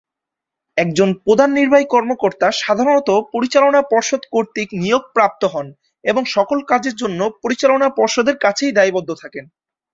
একজন 0.77 1.09
প্রধান 1.25 1.49
নির্বাহী 1.53 1.85
কর্মকর্তা 1.89 2.47
সাধারণত 2.61 3.09
পরিচালনা 3.33 3.81
পর্ষদ 3.91 4.21
কর্তৃক 4.31 4.69
নিয়োগপ্রাপ্ত 4.81 5.41
হন 5.45 5.67
এবং 6.03 6.23
সকল 6.35 6.57
কাজের 6.67 6.95
জন্য 6.95 7.19
পরিচালনা 7.43 7.87
পর্ষদের 7.97 8.35
কাছেই 8.37 8.71
দায়বদ্ধ 8.71 9.09
থাকেন। 9.21 9.45